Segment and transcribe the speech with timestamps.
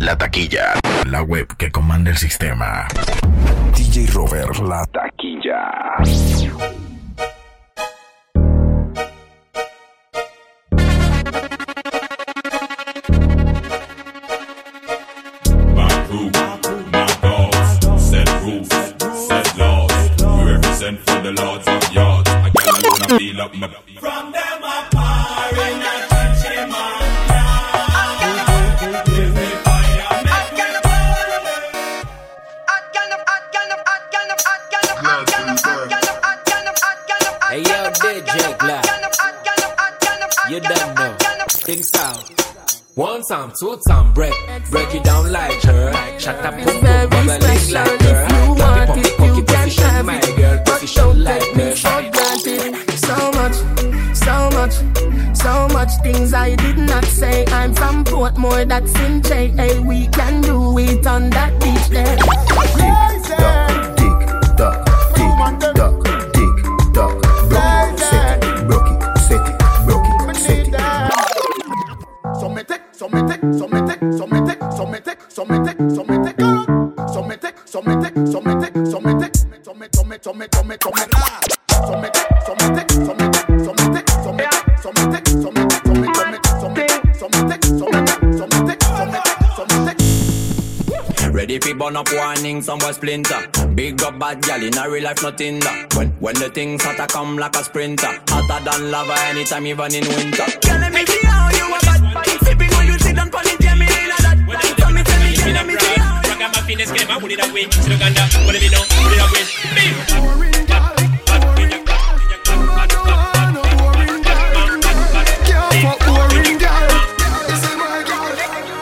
[0.00, 0.74] La taquilla.
[1.06, 2.86] La web que comanda el sistema.
[3.74, 5.94] DJ Robert, la taquilla.
[43.34, 44.32] Time, two time, break.
[44.70, 45.92] Break it down like her.
[46.18, 48.22] Shut up, boom, boom, very bubbling special like if her.
[48.22, 50.36] you Pop it, want pop it, it, pop you it, can position, have my it.
[50.36, 52.74] girl, But position don't like take me for granted.
[53.06, 53.56] So much,
[54.14, 54.74] so much,
[55.36, 57.44] so much things I did not say.
[57.46, 59.80] I'm from Portmore, that's in JA.
[59.82, 62.16] We can do it on that beach there.
[62.18, 63.93] Somete,
[95.14, 95.94] life, nothing that.
[95.94, 100.06] When when the things hotter come like a sprinter, hotter than lava anytime, even in
[100.06, 100.44] winter.
[100.60, 102.26] Girl, let me see how you a bad bad.
[102.44, 104.38] Sipping when you sit down pon it, yeah me in a that.
[104.78, 106.22] Tell me, tell me, girl, let me see how.
[106.22, 107.66] Ragamuffin, get my hoodie that way.
[107.86, 108.82] Uganda, what me know?
[108.82, 109.44] Hoodie that way.
[109.74, 109.94] Bim.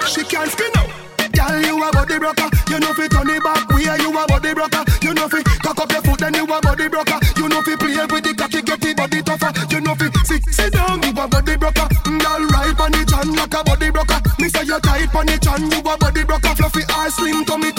[0.06, 0.88] She can't spin out.
[1.32, 2.48] Girl, you a body broker.
[2.68, 3.61] You know fi turn it back
[15.62, 17.71] You move body, broke a fluffy, or to me.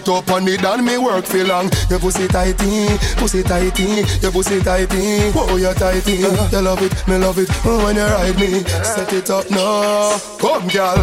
[0.00, 1.70] It up on it, and me work for long.
[1.88, 5.32] Your pussy tighty, pussy tighty, your pussy tighty.
[5.34, 6.16] Oh, you tighty.
[6.16, 7.48] You love it, me love it.
[7.64, 10.16] Oh, when you ride me, set it up now.
[10.38, 10.96] Come, girl.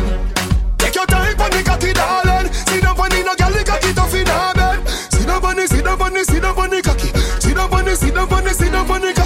[0.78, 2.52] Take your time on the cocky, darling.
[2.54, 4.88] Sit down on the no girl, the cocky tough in her bed.
[5.12, 7.10] Sit down on the, sit down on the, sit down on the cocky.
[7.40, 9.17] Sit down on the, sit down on the, sit down on the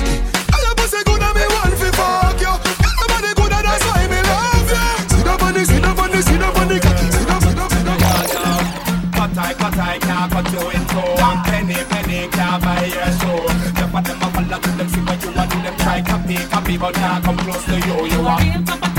[16.36, 18.06] copy, copy, but can't come close to you.
[18.06, 18.91] You are.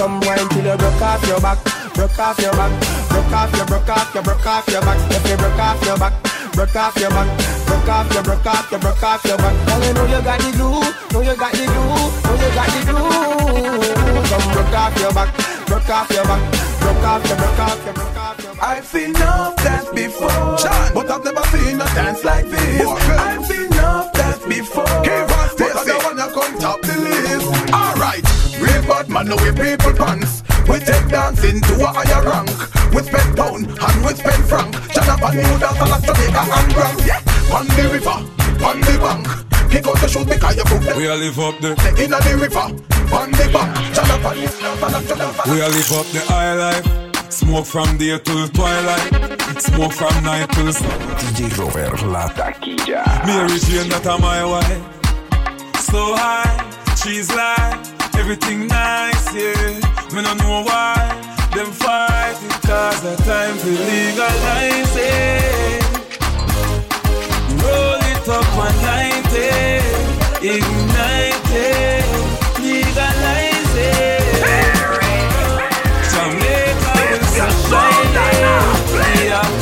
[0.00, 1.60] Come wine till you broke off your back,
[1.92, 2.72] broke off your back,
[3.10, 4.96] broke off your, broke off your, broke off your back.
[5.12, 6.14] If you broke off your back,
[6.56, 7.28] broke off your back,
[7.66, 9.52] broke off your, broke off your, broke off your back.
[9.68, 10.80] Girl, you know you got the glue,
[11.12, 13.04] know you got the glue, know you got the glue.
[14.24, 15.28] Come broke off your back,
[15.68, 16.42] broke off your back,
[16.80, 18.62] broke off your, broke off your, broke off your back.
[18.62, 20.56] I've seen enough dance before,
[20.96, 22.88] but I've never seen a dance like this.
[22.88, 27.59] I've seen enough dance before, but I don't wanna come top the list.
[28.90, 30.42] Alright, real bad man, no we people pants.
[30.68, 32.50] We take dancing to a higher rank.
[32.92, 34.74] We spend pound and we spend franc.
[34.92, 37.00] Jonathan New dance a lot Jamaica and Grand.
[37.06, 38.18] Yeah, on the river,
[38.66, 39.70] on the bank.
[39.70, 41.70] Kick out the shoes because you put them We a live up the,
[42.02, 42.66] in the river,
[43.14, 43.94] on the bank.
[43.94, 45.52] Jonathan is Jonathan.
[45.52, 47.32] we a live up the high life.
[47.32, 49.62] Smoke from day till twilight.
[49.62, 50.90] Smoke from night till sun.
[51.18, 53.04] DJ Robert La Taquilla.
[53.24, 55.80] Mary Jane, that a my wife.
[55.80, 57.89] So high, she's like
[58.30, 59.80] everything nice, yeah.
[60.14, 60.94] Me no know why
[61.52, 65.82] them fight it, cause the time to legalize it.
[67.60, 69.82] Roll it up and light it,
[70.46, 72.06] ignite it,
[72.62, 74.22] legalize it.
[76.12, 78.46] Jamaica will sunshine it.
[78.94, 79.58] We have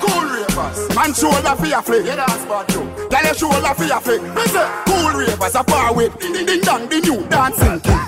[0.00, 2.06] Cool ravers, man shoulder for your flick.
[2.06, 3.05] Yeah, that's bad too.
[3.26, 4.00] Your shoulder for your.
[4.36, 6.16] Me say, cool ravers are far with.
[6.20, 7.98] Ding ding dong, the new dancing king.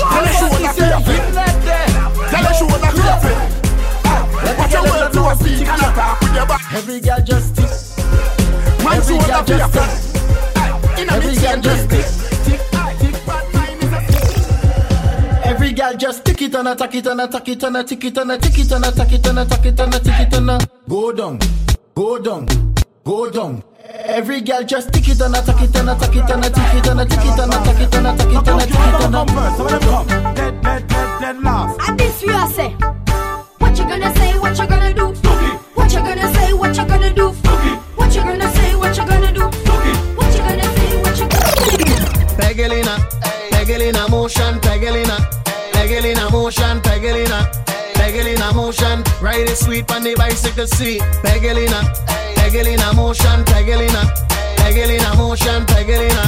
[0.00, 1.20] Tell your shoulder for your flick.
[2.32, 3.36] Tell your shoulder for your flick.
[4.56, 6.72] Watch your words to a speak and attack with your back.
[6.72, 7.68] Every girl just tick.
[8.82, 10.98] Man Every shoulder for your just flick.
[10.98, 12.06] In a mix and just tick.
[12.46, 12.60] tick.
[12.98, 17.48] Tick, bad mind is a Every girl just tick it and attack it and attack
[17.50, 19.78] it and a tick it and a tick it and attack it and attack it
[19.78, 20.58] and a tick it and a
[20.88, 21.38] go down,
[21.94, 22.46] go down,
[23.06, 23.62] go down.
[24.18, 26.86] Every girl just tick it and attack it and attack it and a tick it
[26.88, 29.14] and a tick it and attack it and attack it and a tick it and
[29.14, 29.24] a
[30.34, 31.88] Dead, dead, dead, dead last.
[31.88, 32.70] And this you I say.
[33.58, 34.38] What you gonna say?
[34.38, 35.06] What you gonna do?
[35.74, 36.52] What you gonna say?
[36.52, 37.28] What you gonna do?
[37.94, 38.74] What you gonna say?
[38.74, 39.44] What you gonna do?
[40.18, 41.02] What you gonna say?
[41.02, 41.96] What you gonna do?
[42.42, 42.94] Pegelina,
[43.52, 45.16] Pegelina motion, Pegelina,
[45.72, 46.85] Pegelina motion, Pegelina,
[48.16, 49.04] Pegelina motion.
[49.20, 51.02] Ride it sweet on the bicycle seat.
[51.22, 51.84] Pegelina,
[52.36, 54.08] Pegelina motion, Pegelina,
[54.56, 56.24] Pegelina motion, Pegelina,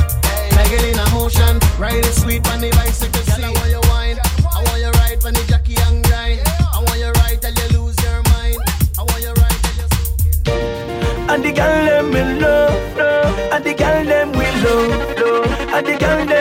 [0.53, 1.59] Pegelina motion.
[1.81, 3.43] Ride it sweet on the bicycle seat.
[3.43, 6.41] I want you wine, I want you ride on the jockey and grind.
[6.45, 8.61] I want you ride till you lose your mind.
[8.99, 11.31] I want you ride till you soak in.
[11.31, 13.53] And the girl them will love, love.
[13.55, 15.73] And the girl them will love, love.
[15.73, 16.38] And the girl them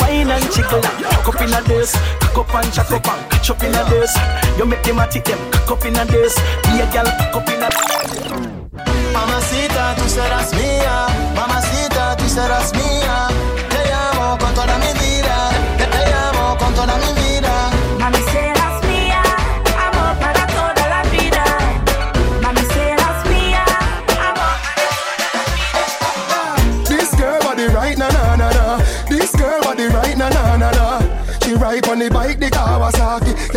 [0.00, 0.82] wine and chickle
[1.26, 3.82] Cock up in a this, cock up and jack up and catch up in a
[3.90, 4.16] this.
[4.56, 6.34] You make them a tick them, cock up in a this.
[6.62, 7.68] Be a girl, cock up in a.
[9.12, 11.06] Mamacita, tú serás mía.
[11.34, 13.28] Mamacita, tú serás mía.
[13.70, 15.50] Te amo con toda mi vida.
[15.78, 17.15] Te amo con toda mi vida.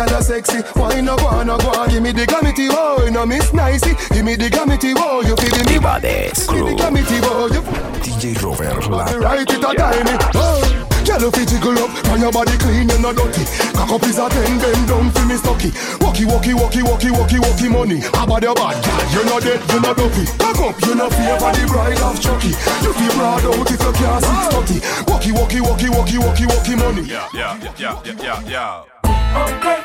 [0.00, 1.76] Girl a sexy, why no go no go?
[1.84, 3.92] Give me the glamity, oh, no miss nicey.
[4.08, 5.76] Give me the glamity, oh, you feel me?
[5.76, 6.72] Give me the Crew.
[6.72, 7.60] glamity, oh, you
[8.00, 10.16] DJ Robert La right it a tiny.
[10.32, 10.56] Oh,
[11.04, 13.44] girl you fit jiggle up, and your body clean and not dirty.
[13.76, 15.68] Cock up is a ten, bend down for me stocky.
[16.00, 18.00] Walkie, walkie, walkie, walkie, walkie, walkie money.
[18.16, 20.24] About your bad girl, you not dead, you not dopey.
[20.40, 22.56] Cock up, you not fear for the bride of Chucky.
[22.80, 24.78] You feel broad out if you can't six thirty.
[25.12, 27.04] Walkie, walkie, walkie, walkie, walkie, walkie money.
[27.04, 28.84] Yeah, yeah, yeah, yeah, yeah, yeah.
[29.32, 29.84] Yeah,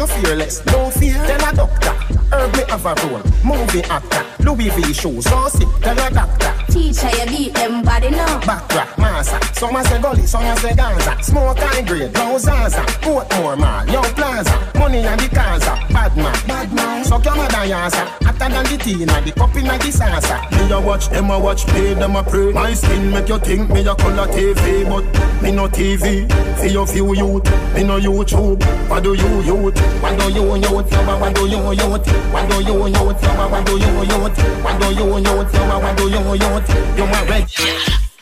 [0.00, 1.90] you're fearless, no fear, tell a doctor.
[2.32, 4.24] Herb me have a role, movie actor.
[4.42, 6.59] Louis V shoes, so sick, tell a doctor.
[6.70, 8.40] Teacher, you beat them body now.
[8.40, 9.38] Backtrack, massa.
[9.54, 11.16] Some a say gully, some a say Gaza.
[11.22, 12.80] Smoke high grade, no Zaza.
[13.02, 14.72] Portmore mall, yo plaza.
[14.78, 15.74] Money and the Gaza.
[15.92, 17.04] Bad man, bad man.
[17.04, 18.06] Suck your mother yasa.
[18.24, 20.38] Hotter than the tea, and the cup in the salsa.
[20.52, 22.52] Me a watch, them a watch, play them a pray.
[22.52, 25.04] My skin make you think me a color TV, but
[25.42, 26.30] me no TV.
[26.58, 28.62] For your few youth, me no YouTube.
[28.88, 29.76] What do you youth?
[30.02, 30.62] What do you youth?
[30.62, 32.06] Yo, What do you youth?
[32.32, 32.94] What do you youth?
[32.94, 33.04] Yo,
[33.50, 34.38] What do you youth?
[34.62, 35.54] What do you youth?
[35.54, 36.59] Yo, What do you youth?
[36.96, 37.46] You a red.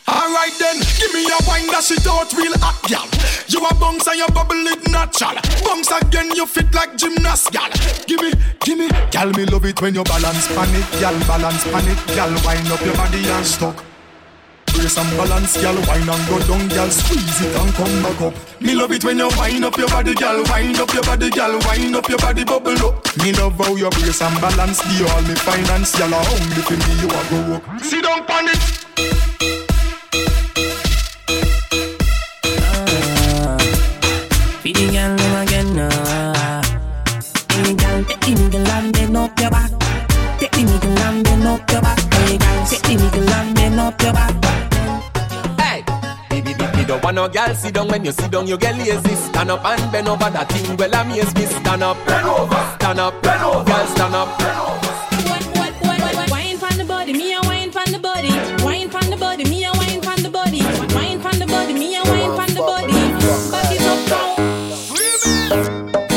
[0.09, 3.05] Alright then, give me a wine that shit out real hot, gal.
[3.47, 5.37] You a bounce and you bubble it natural.
[5.63, 7.69] Bounce again, you fit like gymnast, gal.
[8.07, 9.29] Give me, give me, gal.
[9.31, 11.17] Me love it when you balance panic, gal.
[11.27, 12.31] Balance panic, gal.
[12.45, 13.88] Wind up your body and stuck.
[14.73, 15.75] Brace and balance, gal.
[15.87, 16.89] Wine and go down, gal.
[16.89, 18.33] Squeeze it and come back up.
[18.61, 20.43] Me love it when you wind up your body, gal.
[20.49, 21.59] Wind up your body, gal.
[21.67, 23.17] Wind up your body, bubble up.
[23.17, 24.79] Me love how you brace and balance.
[24.79, 26.13] The all me finance, gal.
[26.13, 27.81] Only for me you a go up.
[27.81, 29.58] Sit down pan
[47.27, 49.15] baby, don't want no girl sit down when you sit down, you get lazy.
[49.15, 50.77] Stand up and bend over that thing.
[50.77, 51.45] Well, amaze me.
[51.45, 54.39] Stand up, bend over, stand up, bend over, girl, stand up.
[56.29, 58.29] Wine from the body, me a wine from the body.
[58.63, 60.61] Wine from the body, me a wine from the body.
[60.95, 62.93] Wine from the body, me a wine from the body.
[63.51, 64.35] Back it up now.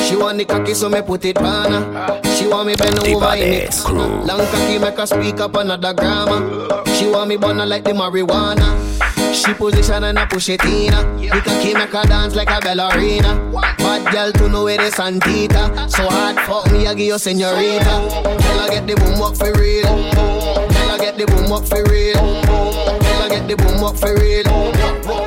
[0.03, 2.21] She want the cocky, so me put it on her.
[2.37, 3.85] She want me bend over in it.
[3.89, 6.85] Long cocky make her speak up another grammar.
[6.95, 9.12] She want me burn like the marijuana.
[9.33, 12.61] She position and I push it in We can keep make her dance like a
[12.61, 13.51] ballerina.
[13.79, 15.91] Bad girl to know it is Santita.
[15.91, 17.85] So hard fuck me, I give you senorita.
[17.85, 19.85] Tell her get the boom up for real.
[19.85, 22.15] Tell her get the boom up for real.
[22.15, 25.22] Tell her get the boom up for real.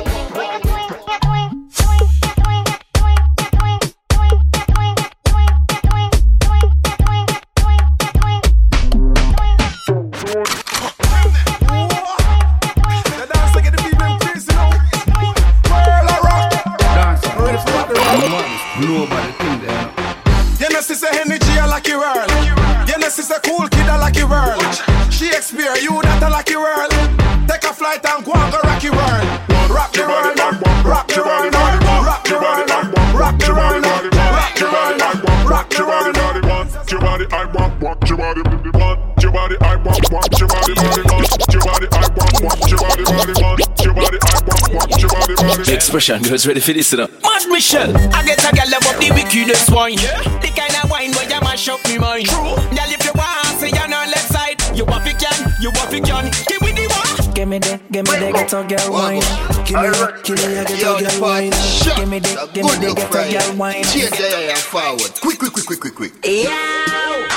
[45.96, 46.06] Body.
[46.06, 47.08] Expression girls ready for this now.
[47.22, 49.96] Mad Michelle, I get a girl love up the wickedest wine.
[49.96, 52.26] The kind of wine where you mash up me mind.
[52.26, 52.36] True.
[52.36, 54.60] Girl, if you want, say you're on left side.
[54.76, 56.30] You want it can, you want it can.
[56.48, 57.34] Give me the one.
[57.34, 59.20] Give me the, give me the get a girl wine.
[59.64, 61.52] Give me the, give me the get a girl wine.
[61.96, 63.84] Give me the, give me the get a girl wine.
[63.84, 65.12] Change yeah, yeah, yeah, forward.
[65.20, 66.12] Quick, quick, quick, quick, quick, quick.
[66.24, 67.35] Yeah.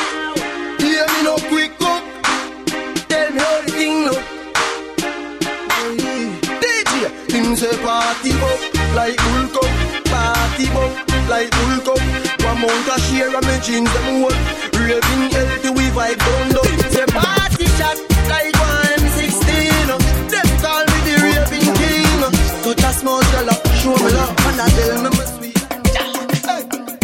[8.43, 8.59] Up
[8.95, 9.69] like Hulk up.
[10.09, 10.91] Party up
[11.29, 12.01] like Hulk up.
[12.45, 14.39] One mount a share of me jeans them work.
[14.73, 16.67] Raving healthy we vibe down low.
[16.89, 17.97] Say party shot
[18.31, 19.87] like one M16.
[20.31, 22.21] Them call me the raving king.
[22.63, 25.57] Touch a small girl up, show me love and I tell me my sweet.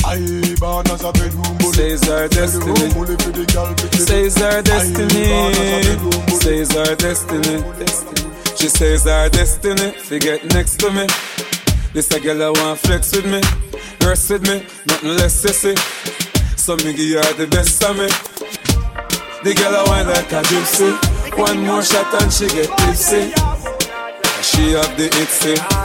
[0.05, 1.73] I born as a bedroom bully.
[1.73, 2.93] Says our destiny.
[2.93, 3.95] Bully for the girl bitch.
[4.07, 5.25] Says our destiny.
[6.39, 8.04] Says our destiny.
[8.65, 9.91] She says our destiny.
[9.91, 11.05] Forget next to me.
[11.93, 13.39] This a girl I want flex with me,
[14.03, 15.77] rest with me, nothing less sissy.
[16.57, 18.07] So me give her the best of me.
[19.43, 21.37] The girl I want like a gypsy.
[21.37, 23.29] One more shot and she get tipsy.
[24.41, 25.84] She have the itsy.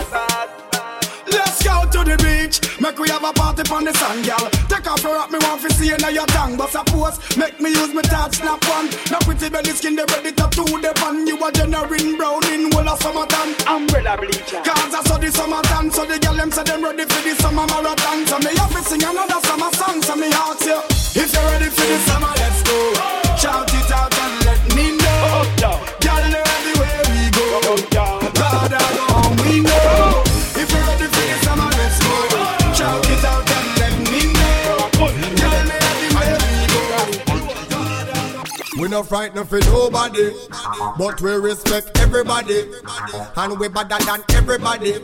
[2.01, 2.57] To the beach.
[2.81, 4.49] Make we have a party on the sun, gal.
[4.73, 6.57] Take off your rock, me want to see you now your tongue.
[6.57, 8.89] But suppose, make me use my touch, snap one.
[9.13, 11.27] Now pretty belly skin, they ready to do the pan.
[11.27, 13.53] You are generating brown in whole of summertime.
[13.69, 14.65] Umbrella bleacher.
[14.65, 17.69] Cause I saw the summertime, so the gal them say them ready for the summer
[17.69, 18.25] marathon.
[18.25, 20.81] So me have to sing another summer song, so me ask you.
[21.21, 22.79] If you're ready for the summer, let's go.
[23.37, 25.21] Shout it out and let me know.
[25.37, 27.45] Oh, oh, gal, know everywhere we go.
[27.69, 30.30] Oh, God, I go home, we know.
[38.91, 40.33] We no frightened for nobody,
[40.99, 42.65] but we respect everybody,
[43.37, 44.95] and we better than everybody.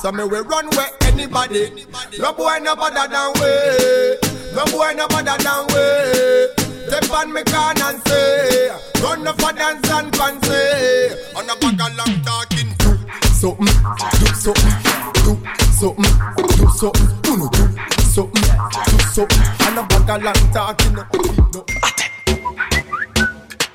[0.00, 1.84] So me we run where anybody.
[2.18, 4.16] No boy no better than we.
[4.56, 6.88] No boy no better than we.
[6.88, 8.70] Step on me can and say,
[9.02, 11.36] run the for dance and fancy.
[11.36, 14.72] On a bag of long talking, mm, do something,
[15.20, 18.42] mm, do something, mm, do something, do something, do something,
[18.88, 19.66] do something.
[19.66, 21.77] On a bag of long talking, no.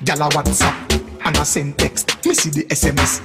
[0.04, 2.26] Gyal a WhatsApp and I send text.
[2.26, 3.24] Me see the SMS.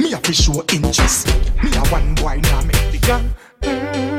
[0.00, 1.26] Me a fi show interest.
[1.62, 3.22] Me a one boy now make the girl.
[3.62, 4.17] Mm.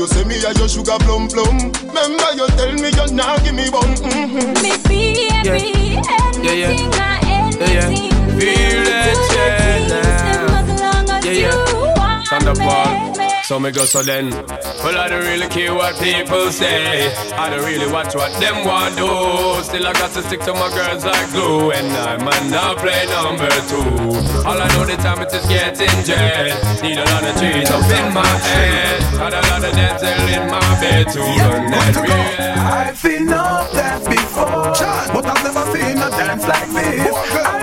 [0.00, 1.56] You say me a your sugar plum plum
[1.92, 4.62] Remember you tell me you not give me bun mm-hmm.
[4.62, 6.00] Me baby, anything,
[6.42, 6.72] Yeah, yeah.
[6.72, 7.84] or Yeah, yeah.
[7.84, 8.10] anything.
[8.40, 9.92] Feel it, yeah,
[10.56, 11.96] As long as Yeah, you yeah.
[11.98, 13.09] want Thunderball.
[13.50, 14.30] So me go so then.
[14.30, 17.10] Well, I don't really care what people say.
[17.34, 19.10] I don't really watch what them want do.
[19.66, 21.72] Still, I got to stick to my girls like glue.
[21.72, 23.82] And I might not play number two.
[24.46, 26.62] All I know the time it is getting jet.
[26.80, 29.18] Need a lot of trees up in my head.
[29.18, 32.54] Got a lot of dental in my bed to run that real.
[32.54, 34.70] I've seen of that before,
[35.10, 37.59] but I've never seen a dance like this.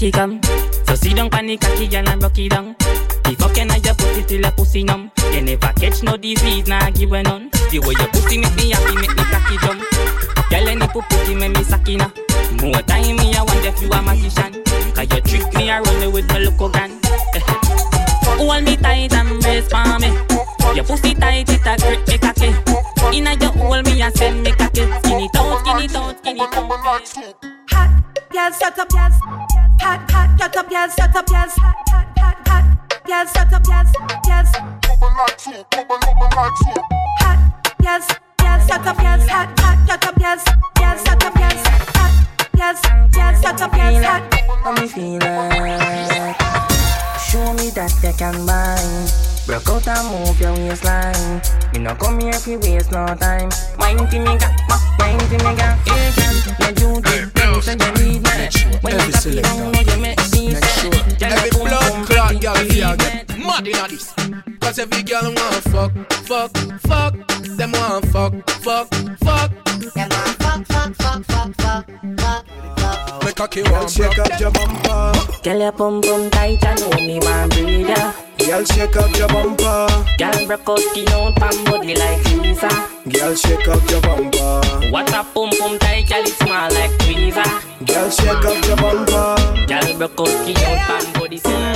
[0.00, 0.39] Me bring
[45.36, 46.36] Let me feel it.
[47.20, 49.12] Show me that you can mind.
[49.46, 51.40] Broke out and move your waistline.
[51.72, 53.48] Me no come here fi waste no time.
[53.78, 54.52] Mind to me, got
[54.98, 55.78] mind to me, got.
[55.86, 56.34] Hey, girl,
[56.68, 58.78] you do the things that you need me.
[58.82, 60.90] When you got me down, know you make me say.
[60.90, 62.74] Girl, Every boom, blood boom, clot girl baby.
[62.74, 64.12] feel get mad inna this.
[64.60, 65.92] Cause every girl want fuck,
[66.26, 67.14] fuck, fuck.
[67.56, 68.88] Them want fuck, fuck,
[69.22, 69.50] fuck.
[69.94, 71.86] Them want fuck, fuck, fuck, fuck, fuck,
[72.18, 72.49] fuck.
[73.30, 75.12] Make cocky want shake up your bumper.
[75.44, 78.12] Girl, your pum pum tight, I know me want breathe ya.
[78.38, 79.86] Girl, shake up your bumper.
[80.18, 82.68] Girl, broke out skin out, pan body like Lisa.
[83.08, 84.90] Girl, shake up your bumper.
[84.90, 87.86] What a pum pum tight, girl, it smell like tweezer.
[87.86, 89.36] Girl, shake up your bumper.
[89.68, 91.70] Girl, broke out skin out, pan body like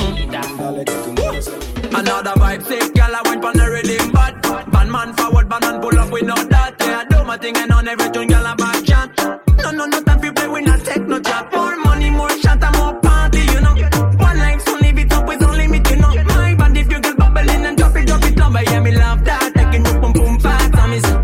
[1.94, 4.42] Another vibe sick, girl, I went on the rhythm bad.
[4.72, 6.74] Ban man forward, ban man pull up, we know that.
[6.80, 9.10] Yeah, I do my thing and on every tune, girl, I back chat.
[9.62, 11.52] No, no, no time for play, we not take no chat.
[11.52, 13.74] More money, more shot, and more party, you know.
[14.18, 16.14] One life, so live it up with no limit, you know.
[16.24, 19.24] My band, if you get bubbling and drop it, drop it, love, yeah, me love
[19.24, 19.52] that.
[19.54, 21.18] Taking you boom, boom, and me say.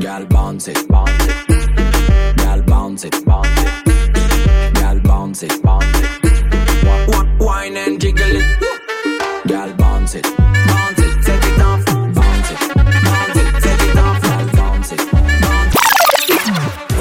[0.00, 2.36] Girl, bounce it, bounce it.
[2.36, 4.74] Girl, bounce it, bounce it.
[4.74, 5.83] Girl, bounce it, bounce it.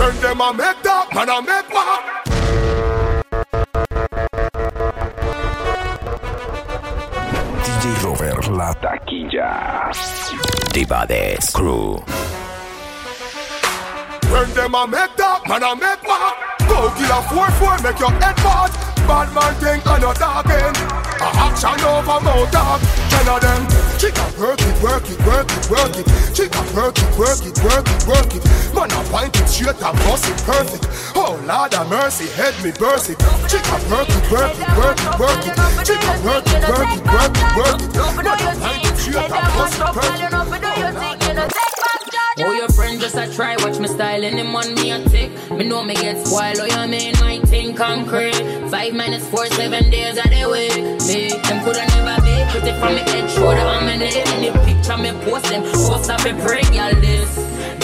[0.10, 0.22] It.
[0.22, 2.04] Them a make that, man a make what?
[7.64, 9.94] DJ Robert La Taquilla.
[10.74, 11.06] Diva
[11.54, 12.04] Crew.
[14.32, 16.36] When Turn them a make that, man a make mark.
[16.68, 18.72] Go kill a four four, make your head part.
[19.08, 20.76] Bad man thing and not talking.
[21.20, 22.82] A action over mouth talk.
[23.10, 23.83] Ten of them.
[24.04, 26.06] Chica work it, work it, work it, work it.
[26.36, 28.44] Chica work it, work it, work it, work it.
[28.76, 30.84] Man a point it straight and bust it perfect.
[31.16, 33.20] Oh Lord of mercy, head me burst it.
[33.48, 35.56] Chica work it, work it, work it, work it.
[35.88, 37.96] Chica work it, work it, work it, work it.
[37.96, 40.34] Man a point it straight and bust it perfect.
[40.34, 40.44] Oh,
[42.38, 45.32] your friend just a try, watch me style and them on me a tick.
[45.52, 48.36] Me know me get spoiled, oh, you mean my thing concrete.
[48.70, 50.70] Five minutes, four, seven days of the way.
[51.08, 52.34] Me, them coulda never be
[52.68, 54.28] it from me head, shoulder, on my neck.
[54.28, 57.36] Any picture me post them, post up a break, y'all this.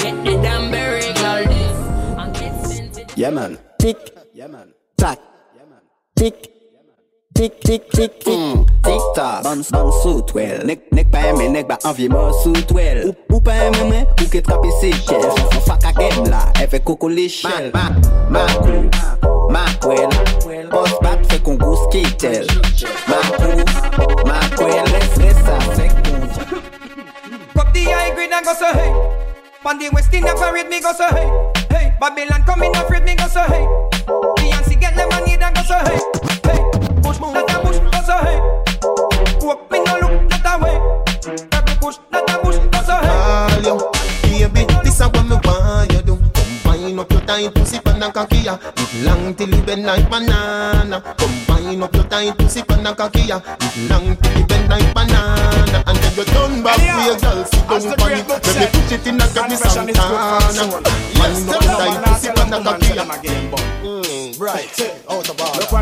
[0.02, 1.78] Get the damn berry, y'all this.
[2.18, 3.18] And get sent it.
[3.18, 3.60] Yeah, man.
[3.80, 4.18] Tick.
[4.34, 4.74] Yeah, man.
[4.98, 5.20] Tack.
[5.56, 5.82] Yeah, man.
[6.16, 6.59] Tick.
[7.40, 8.38] Tick, tick, tick, tick.
[8.38, 8.68] Mm.
[8.84, 9.44] Tick tock.
[9.44, 10.66] Ban, ban sou twel.
[10.68, 13.06] Nek, nek pa eme, nek ba anvi mo sou twel.
[13.08, 15.24] Ou, ou pa eme mwen, ou ke trape se kel.
[15.24, 17.70] Ou faka gem la, e fe koko le shell.
[17.72, 17.86] Ma,
[18.28, 18.92] ma, ma kou,
[19.56, 20.12] ma kwel.
[20.68, 22.44] Pos bat fe kon gous ki tel.
[23.08, 23.64] Ma kou,
[24.28, 24.84] ma kwel.
[24.92, 26.28] Res, res sa, se kon
[27.56, 28.92] Pop the high grade and go so hey.
[29.64, 31.32] Pan the West Indian parade me go so hey.
[31.72, 33.64] Hey, Babylon coming afraid me go so hey.
[34.36, 36.19] Beyonce get the money then go so hey.
[38.10, 39.46] Hey, push move that a push go so hey.
[39.46, 40.76] Walk me no look that a way.
[41.54, 43.62] Every push that a push go so hey.
[43.62, 46.16] Call you, baby, this a what me want you do.
[46.34, 48.58] Combine up your tight pussy pan and cocky ya.
[48.78, 51.02] It long till it bend like banana.
[51.18, 53.40] Combine up your tight pussy pan and cocky ya.
[53.62, 55.84] It long till it bend like banana.
[55.86, 58.28] And then you turn back to your girl, sit down on it.
[58.28, 60.40] Let me push it in a gabby Santana.
[61.20, 63.06] Wind up your tight pussy pan and cocky ya.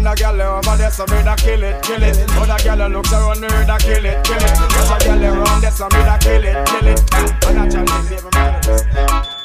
[0.07, 2.17] The girl over there, so me da kill it, kill it.
[2.39, 4.55] Other girl looks around me, da kill it, kill it.
[4.71, 7.01] There's a around there, so me da kill it, kill it.
[7.45, 9.36] When I tell you, baby, man.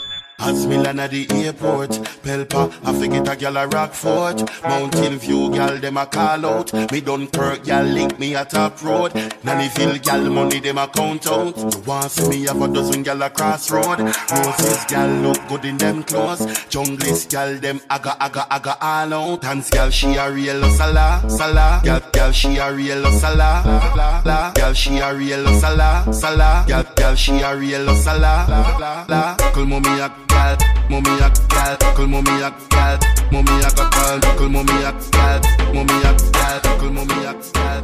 [0.44, 1.90] As me land at the airport,
[2.24, 4.62] Pelpa, I forget a gal a Rockfort.
[4.64, 6.72] Mountain View gal dem a call out.
[6.90, 9.12] Me Dunkirk gal link me a top road.
[9.44, 11.56] Nannyville gal money dem a count out.
[11.56, 14.00] You want see me have a dozen gal a crossroad.
[14.00, 16.40] Roses gal look good in them clothes.
[16.68, 19.42] Junglist gal them aga aga aga all out.
[19.42, 21.80] Dance gal she a real sala sala.
[21.84, 23.62] Gal gal she a real sala
[23.96, 24.52] la la.
[24.54, 26.64] Gal she a real sala sala.
[26.66, 29.36] Gal gal she a real sala la la.
[29.62, 30.56] Mommy a gal,
[30.88, 32.98] mommy a gal, call mommy a gal,
[33.30, 35.40] mommy a gal, call mommy a gal,
[35.74, 37.82] mommy a gal, call mommy a gal.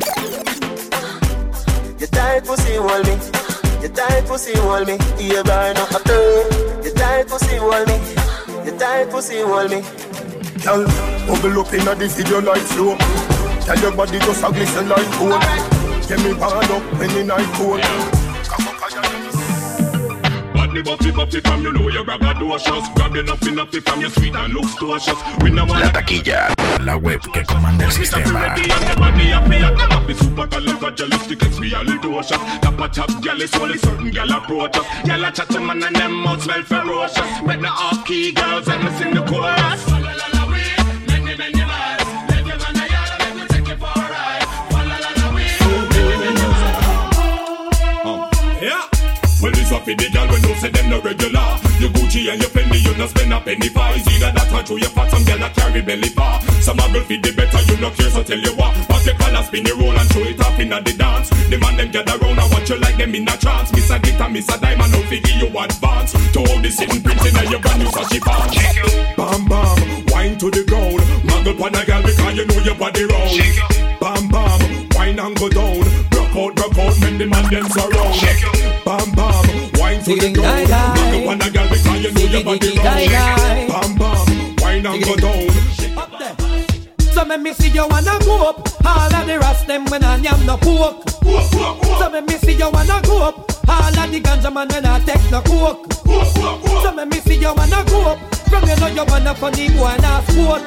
[2.00, 3.14] You tight pussy hold me.
[3.82, 4.98] You tight pussy hold me.
[5.18, 6.84] You burn up a turn.
[6.84, 7.96] You tight pussy hold me.
[8.64, 9.82] You tight pussy hold me.
[10.62, 10.86] Girl,
[11.26, 12.96] bubble up inna the video like flow.
[13.66, 15.42] Tell your body just a glisten like gold.
[16.08, 18.17] Get me band up when the night cold.
[20.68, 24.02] Badly buffy buffy from you know you grab a docious Grab the nuffy nuffy from
[24.02, 26.52] your sweet and looks cautious We no want La taquilla,
[26.84, 28.54] la web que comanda el sistema.
[33.78, 37.40] Certain gal approach us Gal a chat to man and them mouth smell ferocious.
[37.46, 40.17] But the off key girls and me sing the chorus
[49.48, 51.48] Well, this up for the gal when you say them no regular.
[51.80, 53.88] Your Gucci and your Fendi, you no spend a penny for.
[53.96, 56.36] It's either that or through your fat, some gal a carry belly bar.
[56.60, 58.76] Some a girl feed the better, you no care, so tell you what.
[58.92, 61.32] Pop your collar, spin your roll and show it off inna the dance.
[61.48, 63.72] The man them gather round and watch you like them in a trance.
[63.72, 66.12] Miss a glitter, miss a diamond, no figure you advance.
[66.12, 68.52] To all the sitting print inna your brand new sashi pants.
[69.16, 69.80] Bam bam,
[70.12, 71.00] wine to the ground.
[71.24, 73.32] Muggle pon a gal because you know your body round.
[73.96, 74.60] Bam bam,
[74.92, 76.07] wine and go down.
[76.38, 78.14] Broke out, broke out, make the man them surround.
[78.86, 79.42] Bam bam,
[79.74, 80.68] wine to the ground.
[80.70, 83.68] Muggle pon a gal because you know your body round.
[83.74, 85.50] Bam bam, wine and go down.
[87.10, 90.14] So me me see you wanna go up All of the rest them when I
[90.14, 91.02] am no pork
[91.98, 95.00] So me me see you wanna go up All of the ganja man when I
[95.00, 95.92] take no coke.
[96.84, 99.96] So me me see you wanna go up From you know you wanna funny boy
[100.00, 100.62] na sport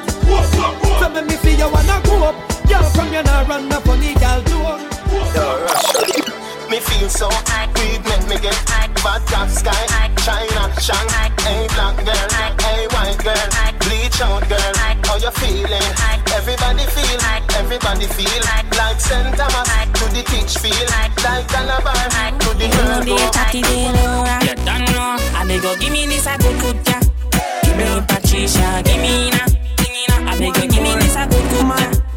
[1.00, 4.12] So me me see you wanna go up Girl from you nah run no funny
[4.14, 4.91] gal joke
[5.34, 6.00] Yo, Russia.
[6.70, 7.28] Me feel so
[7.76, 8.56] weed make me get
[9.04, 9.84] bad top sky,
[10.24, 11.08] China, Shang,
[11.44, 12.30] hey black girl,
[12.64, 13.48] hey white girl,
[13.80, 15.88] bleach out girl, how you feeling?
[16.32, 17.20] Everybody feel,
[17.58, 18.72] everybody feel like
[19.02, 19.36] St.
[19.36, 21.14] Thomas to the teach feel like
[21.48, 21.92] Calabar
[22.38, 26.06] to the You know girl they chatty You don't know I beg you give me
[26.06, 27.00] this a good good ja
[27.62, 29.44] Give me Patricia, give me na
[29.76, 30.30] give me na.
[30.30, 32.11] I beg you give me this a good good ja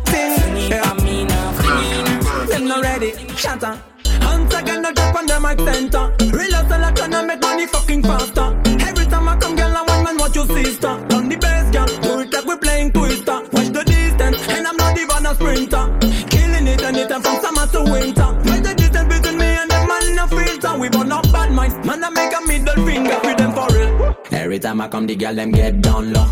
[3.11, 3.81] body, shatter.
[4.21, 6.13] Hunter girl no drop on the center.
[6.35, 8.57] Real hustle, I tryna make money fucking faster.
[8.87, 10.87] Every time I come, girl, I want man what you sister.
[10.87, 13.41] On the best girl, do it like we playing twister.
[13.53, 15.85] Watch the distance, and I'm not even a sprinter.
[16.29, 18.29] Killing it anytime from summer to winter.
[18.45, 20.77] Watch the distance between me and the man in a filter.
[20.79, 24.15] We both not bad minds, man, I make a middle finger with them for real.
[24.31, 26.25] Every time I come, the girl them get down low.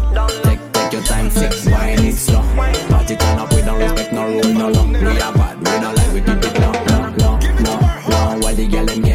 [0.43, 2.41] Take, take your time, six, wine it slow.
[2.89, 4.83] Party turn up, we don't respect no rule, no law
[6.13, 8.39] we keep it low, low, low, low, low.
[8.39, 9.12] While the girl them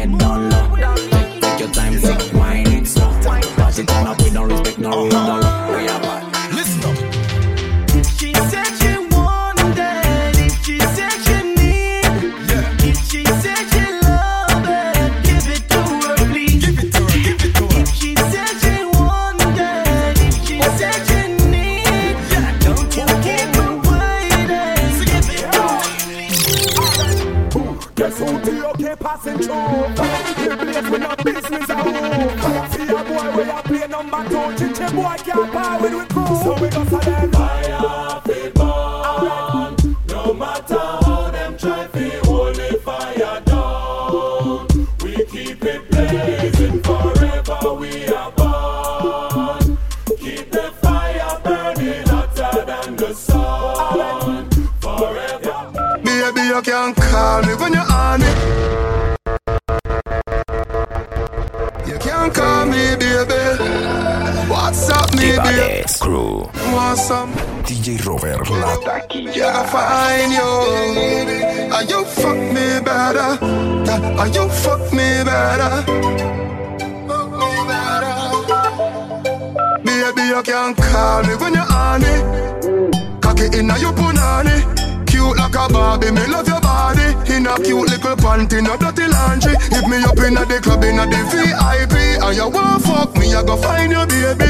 [88.09, 89.55] a little panty, no dirty laundry.
[89.69, 92.23] Hit me up inna the club, inna the VIP.
[92.23, 94.49] And you want fuck me, I go find your baby.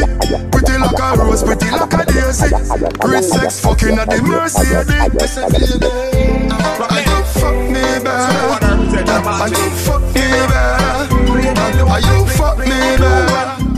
[0.51, 2.49] Pretty like a rose, pretty like a daisy.
[2.99, 5.37] Great sex, fucking at the Mercedes.
[6.79, 8.49] Are you fuck me better?
[9.27, 11.85] Are you fuck me better?
[11.89, 13.68] Are you fuck me better?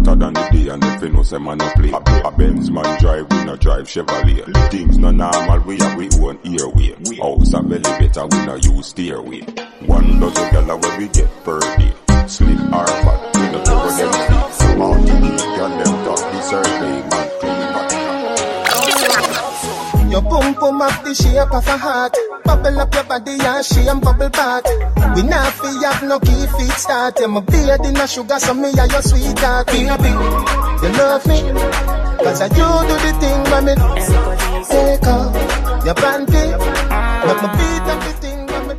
[0.00, 1.90] Hotter than the day and if you know say man no play.
[1.90, 4.70] A, a Benz man drive, we no drive Chevrolet.
[4.70, 6.94] Things no normal, we have we own airway.
[7.20, 9.40] House belly better, we no use stairway.
[9.86, 11.92] One dozen gala where we get per day.
[12.26, 14.40] Slim or fat, we no cover them feet
[14.80, 17.09] the key girl them talk the survey
[20.10, 22.16] Your boom boom up the shape of a heart.
[22.44, 24.64] Bubble up your body and she and bubble back.
[25.14, 27.20] We not fi have no key feet start.
[27.20, 29.68] Yeah, my beard in a sugar, so me and your sweetheart.
[29.68, 30.10] Baby,
[30.82, 31.38] you love me.
[32.24, 33.74] Cause I you do the thing when me
[34.66, 35.30] take off
[35.86, 36.58] your panty.
[37.26, 38.74] Make me beat up the thing when me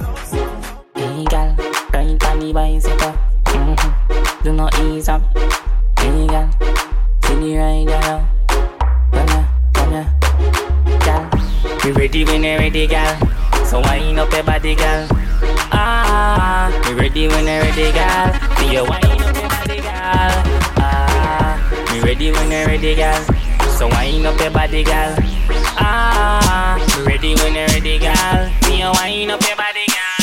[1.00, 1.56] Hey girl,
[1.94, 3.16] ride on the bicycle.
[3.46, 4.44] Mm-hmm.
[4.44, 5.22] Do not ease up.
[5.98, 6.52] Hey girl,
[7.24, 8.28] see the ride girl.
[9.14, 10.31] Come here, come here.
[11.84, 13.18] Me ready when you ready, girl.
[13.66, 15.08] So wind up your body, girl.
[15.74, 18.34] Ah, me ready when you ready, girl.
[18.58, 20.34] See you wind up your body, girl.
[20.78, 21.58] Ah,
[21.92, 23.26] me ready when you ready, girl.
[23.78, 25.16] So wind up your body, girl.
[25.82, 28.52] Ah, me ready when you ready, girl.
[28.62, 30.22] See you wind up your body, girl.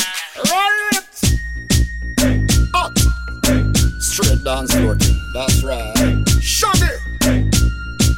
[3.99, 4.95] Straight dance floor
[5.33, 5.93] that's right.
[6.39, 6.87] Shabby!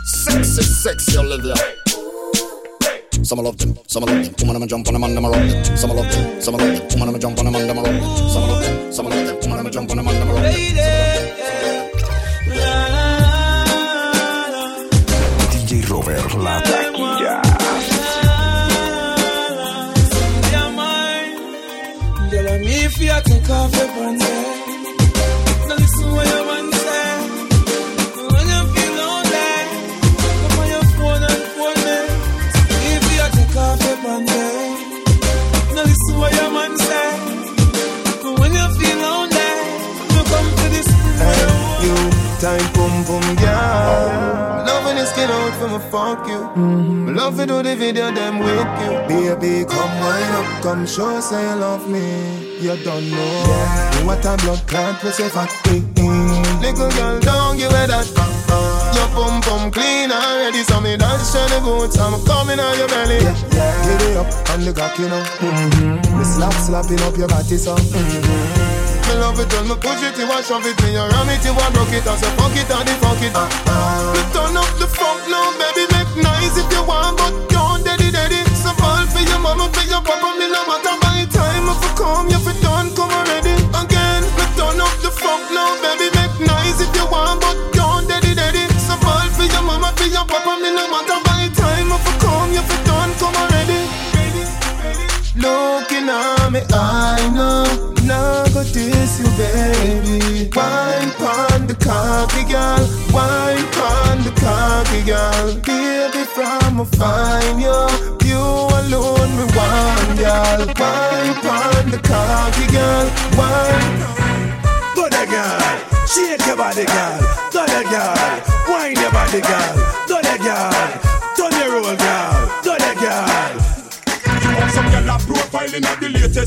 [0.04, 1.81] Sexy, sexy Olivia.
[3.24, 4.34] Some I love them, some I love them.
[4.40, 5.78] Woman, I'ma jump on them and them I rock them.
[5.78, 6.90] Some I love them, some I love them.
[6.90, 8.02] Woman, I'ma jump on them and them I rock them.
[8.30, 9.38] Some I love them, some I love them.
[9.42, 10.52] Woman, I'ma jump on them and them I rock them.
[15.52, 17.42] DJ Robert La Taquilla.
[22.32, 24.21] Girl, I'm me if you take off your pants.
[45.22, 46.42] Skin out for me fuck you.
[47.06, 49.38] Me love to do the video them with you.
[49.38, 52.58] Baby, come wind up, come show say you love me.
[52.58, 57.70] You don't know what a blood clot we say for mm Little girl, don't give
[57.70, 58.10] it that.
[58.98, 62.00] Your pum pum clean already, so me dance to the boots.
[62.00, 63.22] I'm coming on your belly.
[63.22, 65.22] Get it up on the cock, you know.
[65.38, 66.18] Mm-hmm.
[66.18, 67.76] Me slap slapping up your body, so.
[67.76, 68.82] Mm-hmm.
[69.06, 71.46] Me love it when me push it, you want shove it, me you ram it,
[71.46, 73.34] you want broke it, I say fuck it, and the fuck it.
[73.70, 73.71] Me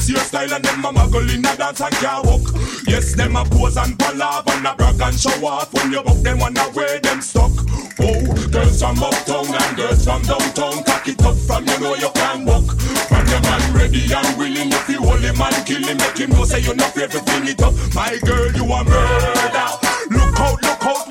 [0.09, 2.43] latest hairstyle and them a muggle in a dance and can't walk.
[2.87, 5.73] Yes, them a pose and palaver and a brag and show off.
[5.73, 7.53] When you buck them wanna wear them stuck.
[8.01, 12.11] Oh, girls from uptown and girls from downtown, cock it up from you know you
[12.15, 12.77] can walk.
[13.09, 16.31] From your man ready and willing, if you hold him and kill him, make him
[16.31, 17.75] know say you're not afraid to fling it up.
[17.95, 19.69] My girl, you a murder.
[20.11, 21.04] Look out, look out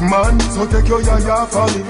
[0.00, 1.84] man, so take your yaya for me.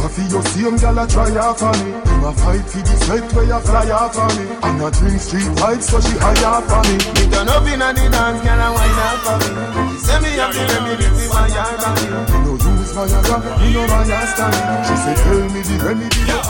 [0.00, 1.92] I feel your same gal a try off for me.
[1.92, 4.44] Him a fight for the sweat where you fly off for me.
[4.62, 6.96] And a drink street vibes so she high off for me.
[7.16, 9.50] Me turn up inna the dance, girl, and wine up for me.
[9.92, 12.06] She say me have to let me live the fire on me.
[12.44, 14.86] No use Viagra, me no Viagra stand.
[14.86, 16.49] She say tell me the remedy.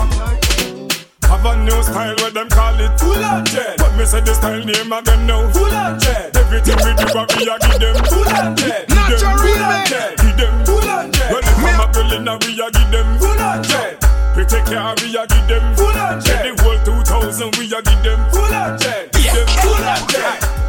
[1.41, 2.93] Have a new style where them call it?
[2.99, 3.81] Full on jet.
[3.81, 5.49] When me say the style name again now.
[5.49, 6.37] Full on jet.
[6.37, 7.97] Everything we do what we a give them.
[8.05, 8.85] Full on jet.
[8.85, 9.37] Give them.
[9.41, 10.21] Full on jet.
[10.21, 10.53] Give them.
[10.69, 11.33] Full on jet.
[11.33, 13.17] When they come a girl in a we a give them.
[13.17, 13.97] Full on jet.
[14.37, 15.65] Pretty car we a give them.
[15.73, 16.77] Full on jet The whole
[17.09, 18.21] 2000 we a give them.
[18.29, 19.09] Full on jet.
[19.09, 19.47] Give them.
[19.65, 20.61] Full on jet.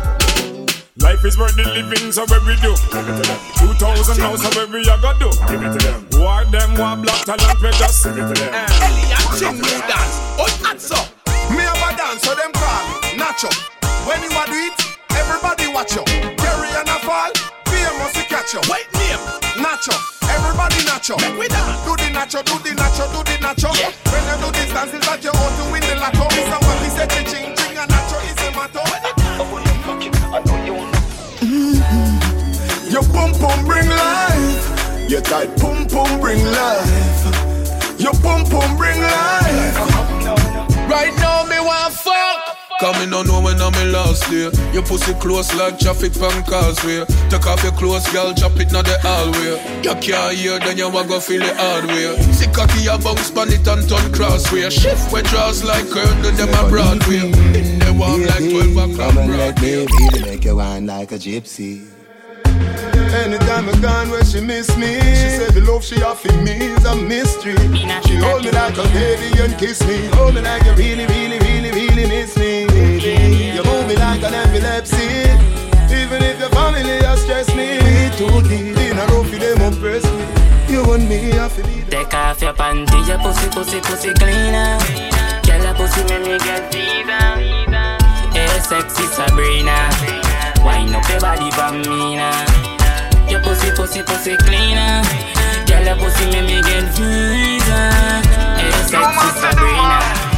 [1.05, 2.73] Life is worth the living, so where we do.
[2.89, 3.41] Give it to them.
[3.77, 5.29] 2000 now, so where we a go do.
[5.53, 6.01] Give it to them.
[6.17, 8.55] War them, war black talent, we just give it to them.
[8.57, 10.21] Ellie Chin new dance.
[10.37, 10.45] Oh,
[10.93, 11.09] up.
[11.49, 13.49] Me have a dance, so them call me Nacho.
[14.05, 14.77] When you a do it,
[15.17, 16.05] everybody watch you.
[16.37, 17.33] Carry and a fall,
[17.65, 18.61] famous to catch you.
[18.69, 19.17] Wait name,
[19.57, 19.97] Nacho.
[20.29, 21.17] Everybody Nacho.
[21.17, 21.81] Make we dance.
[21.85, 23.73] Do the Nacho, do the Nacho, do the Nacho.
[23.73, 23.89] Yeah.
[24.13, 26.29] When you do this dance, it's like you want to win the lotto.
[26.29, 28.85] Wappy said ching ching and Nacho is a motto.
[29.41, 29.49] Oh,
[31.41, 32.93] mm-hmm.
[32.93, 35.09] Your pum pum bring life.
[35.09, 37.22] Your tight pum pum bring life.
[42.83, 44.51] Come me no know when I'm in last day.
[44.73, 47.07] Your pussy close like traffic from causeway.
[47.31, 49.55] Take off your clothes, girl, drop it now the hallway.
[49.87, 52.19] You can't hear, then you want go feel it hard way.
[52.35, 54.69] See cocky a bounce pan it and turn crossway.
[54.69, 57.31] Shift when draws like curtain, them a Broadway.
[57.55, 59.87] In the warm like 12 o'clock Come and let Broadway.
[59.87, 61.87] me really make you wine like a gypsy.
[63.15, 66.85] Anytime I gone where she miss me, she said the love she offer me is
[66.85, 67.55] a mystery.
[68.07, 71.39] She hold me like a baby and kiss me, hold me like you really, really,
[71.39, 72.62] really, really miss me.
[73.63, 75.31] You move me like an epilepsy,
[75.95, 77.79] even if your family has stressed me.
[78.19, 80.73] Too deep in a rough, them oppress me.
[80.73, 81.91] You and me, I feel it.
[81.91, 84.79] Take off your panty, your pussy, pussy, pussy cleaner.
[85.47, 87.39] Girl, your pussy make me get teaser.
[88.35, 89.79] Hey, sexy Sabrina.
[90.65, 92.35] Wind up your body for me now.
[93.31, 95.03] Your pussy, pussy, pussy cleaner.
[95.67, 97.91] Girl, your pussy make me get teaser.
[98.59, 100.32] Hey, sexy Sabrina.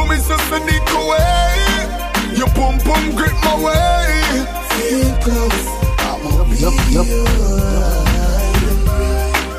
[0.00, 0.06] Eh?
[0.06, 1.18] Your pum pum is just a nick away.
[1.18, 2.36] Eh?
[2.36, 4.46] Your pum pum grip my way.
[4.70, 5.78] Feel close.
[6.60, 7.06] Yup, yup,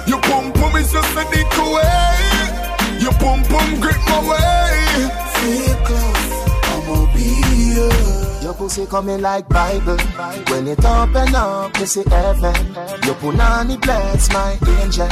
[0.08, 3.02] Your pum pum is just a nick away.
[3.02, 5.10] Your pum pum grip my way.
[5.36, 6.32] Feel close.
[6.72, 8.42] I'ma be here.
[8.42, 9.98] Your pussy coming like Bible.
[10.50, 12.56] When it open up, you see heaven.
[13.04, 15.10] Your punani bless my angel.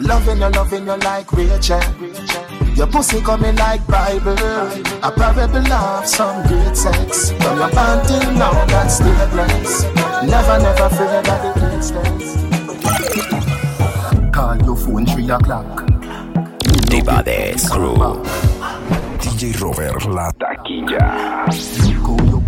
[0.00, 1.80] Loving you, loving you like Rachel.
[2.76, 4.36] Your pussy coming like Bible.
[5.02, 7.30] A parable of some great sex.
[7.30, 9.94] From your band till now, that's still blessed.
[10.26, 12.34] Never, never afraid of the distance.
[14.34, 15.86] Call your phone 3 o'clock.
[16.90, 17.94] Divades Crew.
[19.20, 21.46] DJ Robert La Taquilla.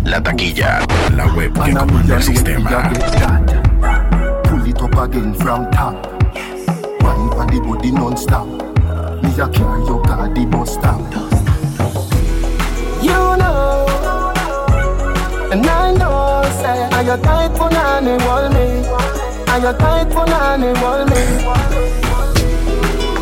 [0.03, 0.85] La Taquilla.
[1.15, 2.91] La web que comanda el sistema.
[4.43, 6.05] Pull it up again from top.
[7.01, 8.66] Wine on the body non-stop.
[9.21, 10.99] Me a carry your the bus stop.
[13.01, 13.85] You know,
[15.51, 18.67] and I know, say, are you tight for nanny, wall me?
[19.51, 21.23] Are you tight for nanny, wall me?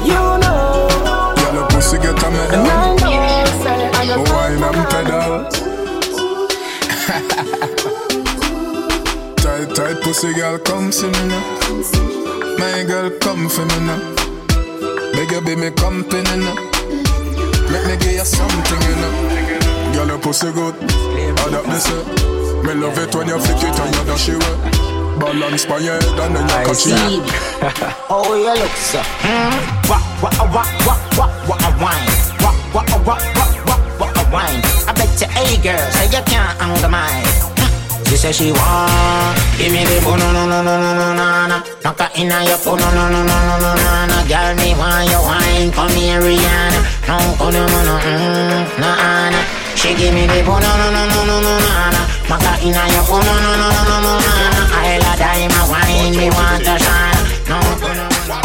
[0.06, 0.88] You know,
[1.36, 2.66] Girl, your pussy get a and medal.
[2.66, 5.34] I know, say, are you Go wine and pedal.
[9.38, 11.44] tight, tight pussy girl, come see me now.
[12.58, 14.15] My girl, come for me now.
[15.26, 16.54] Beg you be me company now.
[17.72, 19.94] Make me give you something, you know.
[19.94, 20.76] Girl, your pussy good.
[20.76, 21.98] That me say?
[22.62, 25.18] Me love it when you flick it and you dash it away.
[25.18, 27.96] Balance by your head and then you catch it.
[28.10, 29.00] Oh, you look so.
[29.90, 32.06] Wah, wah, wah, wah, wah, wah, wine.
[32.42, 34.62] Wah, wah, wah, wah, wah, wah, wine.
[34.88, 37.55] I bet Say, hey girl, say you can't my.
[38.16, 41.48] She say she want Give me the boom, no, no, no, no, no, no, no,
[41.52, 44.56] no Knock her in your phone, no, no, no, no, no, no, no, no Girl,
[44.56, 46.80] me want your wine, come here, Rihanna
[47.12, 48.88] No, oh, no, no, no, mm, no,
[49.36, 49.42] no
[49.76, 52.02] She give me the boom, no, no, no, no, no, no, no, no
[52.32, 55.20] Knock her in your phone, no, no, no, no, no, no, no, no I love
[55.20, 57.20] die, my wine, me want to shine
[57.52, 58.40] No, oh, no, no, no.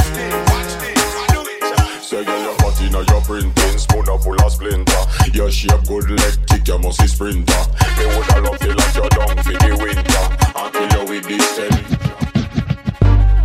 [2.02, 3.59] Say girl you hot inna your printing
[4.00, 5.02] Spoon full of splinter.
[5.34, 7.62] Your shape good leg kick you must be sprinter.
[7.98, 10.24] Me woulda love you like you down for the winter.
[10.56, 11.72] And kill you with this ten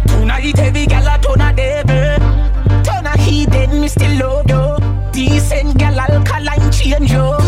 [0.07, 2.19] Tonight every gal a turn a devil.
[2.83, 4.77] Turn a heathen, me still love you.
[5.11, 7.44] Decent gal alkaline change you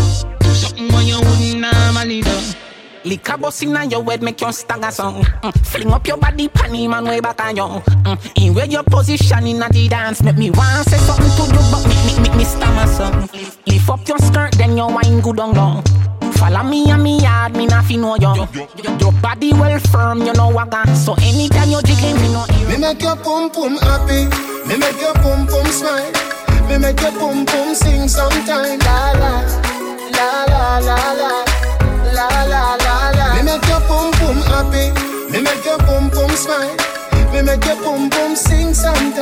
[3.08, 5.66] Liquor bust inna your head make you stagger song mm.
[5.66, 8.32] Fling up your body panty man way back on you mm.
[8.36, 11.88] In where your position inna the dance Make me want say something to you but
[11.88, 13.28] me, me, me, me stammer song
[13.66, 15.82] Lift up your skirt then your wine good on long
[16.32, 18.46] Follow me and me yard, me not fi know you.
[19.00, 20.96] Your body well firm, you know what I got.
[20.96, 22.68] So anytime you jiggling, me no hear.
[22.68, 24.28] Me make your pum pum happy.
[24.68, 26.12] Me make your pum pum smile.
[26.68, 28.78] Me make your pum pum sing sometime.
[28.78, 29.42] La la
[30.14, 31.47] la la la la
[32.18, 33.26] la la la la.
[33.36, 34.90] Me make your pum pum happy.
[35.30, 36.74] Me make your pum pum smile.
[37.32, 39.17] Me make your pum pum sing sometime.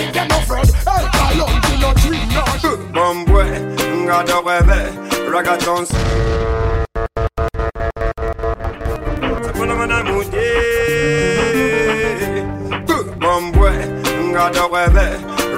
[0.00, 0.66] money, get no fraud.
[0.68, 2.44] El talón y no dream, no.
[2.92, 5.90] Mambue, gato bebé, Raga Jones.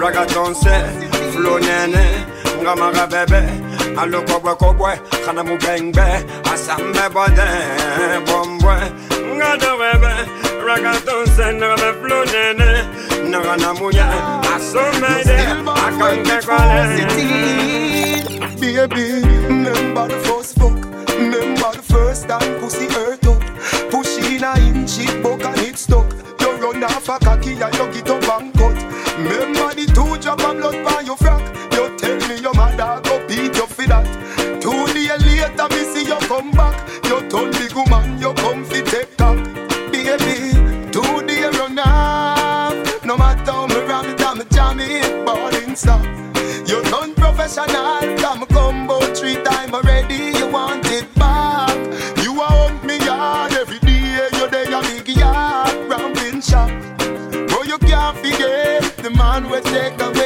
[0.01, 0.85] Raga tonse,
[1.33, 2.27] flow nene,
[2.63, 3.41] ngama bebe,
[3.97, 6.03] alokobwe kobwe kana mubengbe
[6.53, 7.49] asambe bode
[8.27, 8.75] bombwe
[9.37, 10.13] ngadowebe
[12.03, 12.92] flow nene
[13.41, 13.73] ngada webe, raga Jones.
[13.73, 14.07] Ngame flow nene, ngana muya.
[14.13, 14.55] Eh.
[14.55, 15.39] Asomede,
[15.75, 16.83] akange kwale.
[18.61, 20.77] Baby, remember the first fuck.
[21.17, 23.43] Remember the first time pussy hurt up.
[23.91, 26.07] Push in a inch, it buck and it stuck.
[26.41, 28.77] You run off a cocky and you get up and cut.
[29.19, 31.43] Remember the two drop of blood by your frack.
[31.75, 34.07] You tell me your mother go beat you for that.
[34.61, 36.82] Two days later, me see you come back.
[45.73, 46.69] It, balling stop.
[46.69, 50.39] You done professional, come combo three time already.
[50.39, 51.77] You want it back.
[52.23, 54.29] You a hunt me yard every day.
[54.37, 56.71] You're there a big yard, rambling shop.
[57.51, 60.22] Oh, you can't forget the man will take away.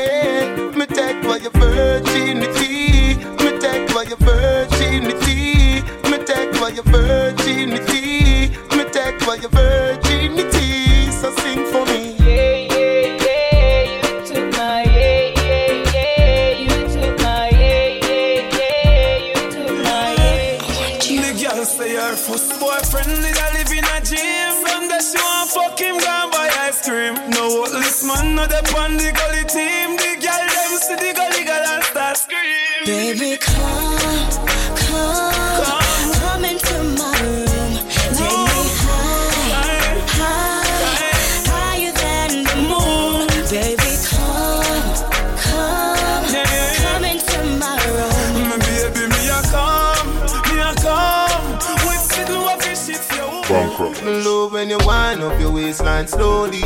[55.77, 56.61] Waistline slowly.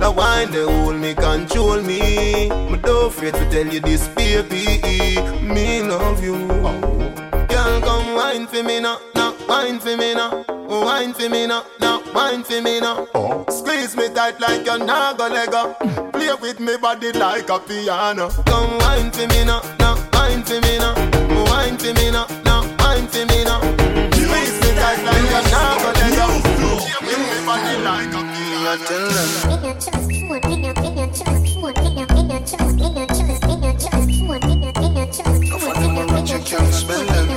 [0.00, 2.48] The wine they hold me, control me.
[2.48, 4.80] Me don't afraid to tell you this, baby.
[5.42, 6.36] Me love you.
[7.48, 10.44] Girl, come wine for me now, now wine for me now.
[10.48, 13.06] Wine for me now, now wine for me now.
[13.48, 15.74] Squeeze me tight like you're not gonna let go.
[16.12, 18.30] Play with me body like a piano.
[18.46, 20.94] Come wine for me now, now wine for me now.
[21.50, 22.26] Wine for me now,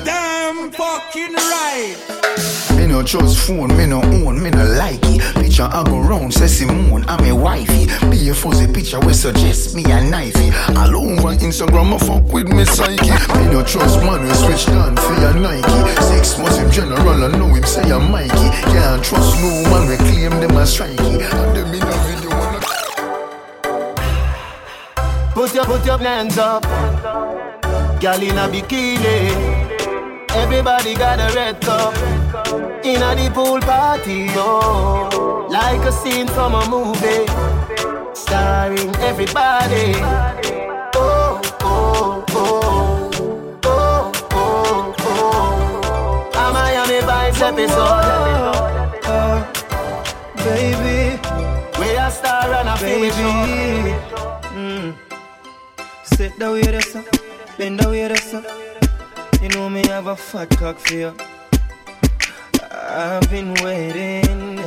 [0.03, 2.51] Damn fucking right
[2.92, 5.22] no trust phone, me no own, me no like it.
[5.36, 7.88] Picture I go round, say Simone, I'm a wifey.
[8.10, 10.52] Be a fuzzy picture, we suggest me a knifey.
[10.76, 13.12] All over Instagram, I fuck with me psyche.
[13.39, 16.02] Me no trust man, we switch down for your Nike.
[16.04, 18.50] Six was him general, I know him say a Mikey.
[18.74, 21.24] Can't trust no man, we claim them a strikey.
[21.24, 22.32] And them in a video,
[25.34, 26.64] Put your, put your hands up.
[28.02, 29.32] Girl in a bikini.
[30.36, 32.20] Everybody got a red cup.
[32.34, 35.47] In a the pool party, oh.
[35.49, 37.27] Like a scene from a movie.
[38.13, 39.93] Starring everybody.
[40.95, 43.59] Oh, oh, oh.
[43.65, 46.32] Oh, oh, oh.
[46.34, 48.51] A Miami Vice episode.
[50.38, 51.19] baby.
[51.79, 53.11] We a star and a baby.
[54.55, 54.95] Mm.
[56.05, 57.03] Sit down us, uh,
[57.57, 58.34] bend down us.
[58.34, 58.41] uh.
[59.41, 61.13] You know me have a fat cock for you.
[62.94, 64.58] I've been waiting.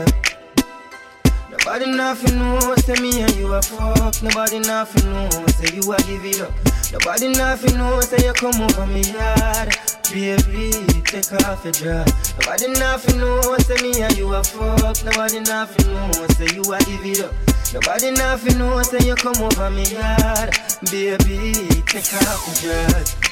[1.51, 4.23] Nobody nothing know, say me and you are fuck.
[4.23, 6.51] Nobody nothing know, say you are give it up.
[6.91, 9.77] Nobody nothing know, say you come over me yard.
[10.11, 10.73] Baby,
[11.05, 12.35] take off your dress.
[12.41, 15.05] Nobody nothing know, say me and you are fuck.
[15.05, 17.35] Nobody nothing know, say you are give it up.
[17.75, 20.57] Nobody nothing know, say you come over me yard.
[20.91, 21.53] Baby,
[21.85, 23.24] take off your dress.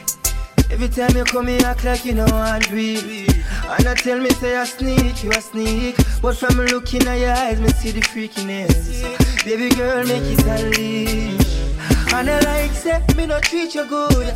[0.72, 3.28] Every time you come, you act like you know want breathe.
[3.68, 5.96] And I tell me, say I sneak, you a sneak.
[6.22, 9.44] But from looking at your eyes, me see the freakiness.
[9.44, 11.52] Baby girl, make it unleash.
[12.14, 14.34] And I like say me no treat you good.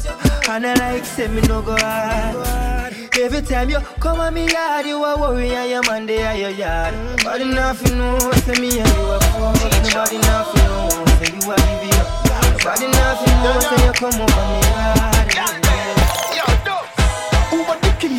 [0.49, 2.95] And I like say me no go hard.
[3.19, 6.51] Every time you come on me yard, you a worry and your man they your
[6.51, 6.95] yard.
[7.19, 9.57] Nobody nothing know, say me and you a fuck.
[9.85, 12.09] Nobody nothing know, say you a give it up.
[12.53, 15.16] Nobody nothing know, say you come over me yard.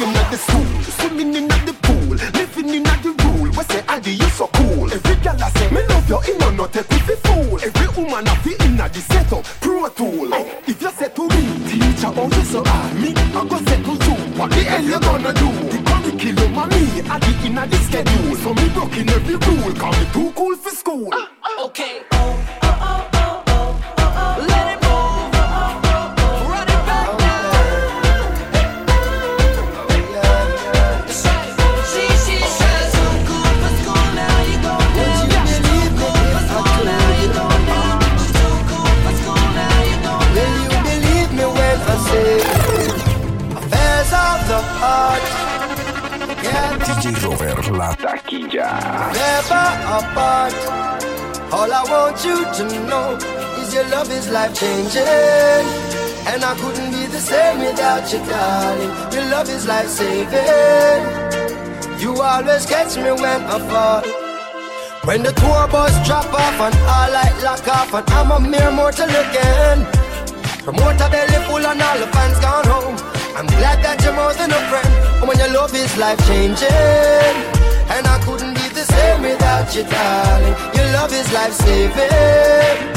[0.03, 0.83] Are the king in the school?
[0.97, 3.49] Swimming in the pool, living in the rule.
[3.49, 4.91] We say, Adi, you so cool.
[4.91, 7.59] Every girl I say, me love you, in no take with the fool.
[7.61, 10.33] Every woman I feel in the setup, pro tool.
[10.67, 13.91] If you say to me, teacher, oh you so hard, me, I go say to
[13.91, 15.49] you, what the hell you gonna do?
[15.71, 18.35] The curriculum of me, Adi in the schedule.
[18.37, 21.13] So me broken every rule, call me too cool for school.
[21.59, 22.06] Okay.
[54.29, 55.65] Life changing.
[56.27, 58.91] And I couldn't be the same without you, darling.
[59.13, 61.01] Your love is life saving.
[61.99, 64.03] You always catch me when I fall.
[65.07, 68.71] When the tour bus drop off and all light lock off and I'm a mere
[68.71, 69.85] mortal again.
[70.63, 72.97] Promoter belly full and all the fans gone home.
[73.37, 74.93] I'm glad that you're more than a friend.
[75.19, 77.35] And when your love is life changing.
[77.87, 80.55] And I couldn't be the same without you, darling.
[80.75, 82.96] Your love is life saving.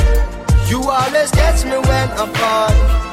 [0.70, 3.10] You always catch me when I fall.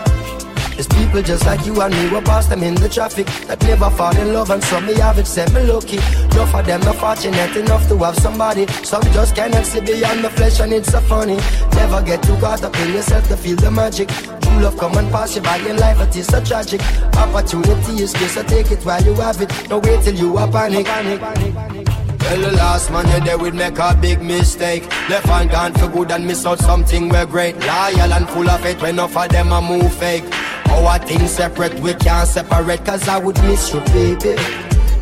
[0.78, 3.90] There's people just like you and me, we pass them in the traffic that never
[3.90, 5.98] fall in love, and some me have it, said me lucky.
[5.98, 8.68] Enough of them not fortunate enough to have somebody.
[8.84, 11.38] Some just cannot see beyond the flesh, and it's so funny.
[11.74, 14.10] Never get too caught up in yourself to feel the magic.
[14.10, 16.80] True love come and pass you by in life, but it is so tragic.
[17.18, 19.50] Opportunity is good, so take it while you have it.
[19.68, 21.87] Don't wait till you are panic, panic.
[22.28, 24.84] Well, the last man you there would make a big mistake.
[25.08, 27.56] Left hand gone for good and miss out something we're great.
[27.56, 30.26] Loyal and full of it when enough of them a move fake.
[30.68, 34.36] Our things separate, we can't separate, cause I would miss you, baby.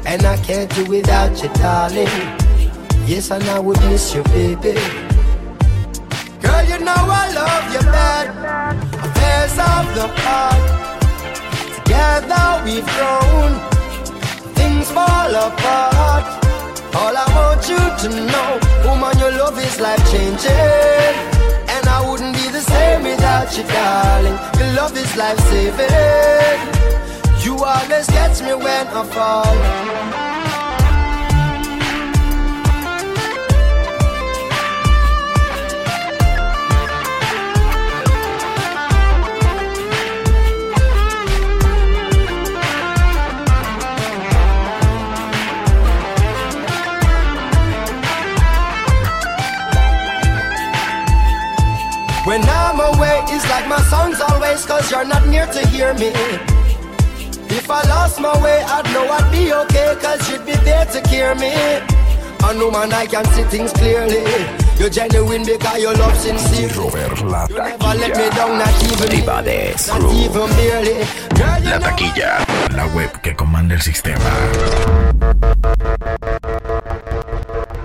[0.06, 2.14] And I can't do without you, darling.
[3.08, 4.80] Yes, and I would miss you, baby.
[6.44, 8.28] Girl, you know I love you bad.
[9.04, 10.62] Affairs of the heart.
[11.74, 13.52] Together we've grown.
[14.54, 16.45] Things fall apart.
[16.98, 18.50] All I want you to know,
[18.86, 21.14] woman, your love is life changing.
[21.76, 24.38] And I wouldn't be the same without you, darling.
[24.60, 26.60] Your love is life saving.
[27.44, 30.25] You always catch me when I fall.
[52.26, 56.10] When I'm away, it's like my songs always, cause you're not near to hear me.
[57.54, 61.02] If I lost my way, I'd know I'd be okay, cause you'd be there to
[61.02, 61.54] care me.
[62.42, 64.26] I know man, I can see things clearly.
[64.80, 66.70] You're genuine because your love sincere.
[67.30, 71.06] La You never let me down, not even Privades not even barely.
[71.38, 72.44] Girl, La taquilla,
[72.76, 74.26] la web que comanda el sistema.